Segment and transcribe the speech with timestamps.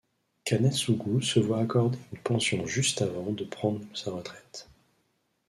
[0.47, 4.67] Kanetsugu se voit accorder une pension juste avant de prendre sa retraite.